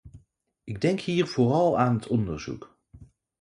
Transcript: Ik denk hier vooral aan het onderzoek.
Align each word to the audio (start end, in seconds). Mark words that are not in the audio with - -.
Ik 0.63 0.81
denk 0.81 0.99
hier 0.99 1.27
vooral 1.27 1.77
aan 1.77 1.95
het 1.95 2.07
onderzoek. 2.07 2.77